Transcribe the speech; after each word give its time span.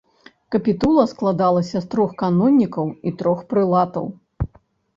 Капітула 0.53 1.03
складалася 1.11 1.83
з 1.85 1.91
трох 1.93 2.17
канонікаў 2.23 2.91
і 3.11 3.15
трох 3.23 3.47
прэлатаў. 3.55 4.13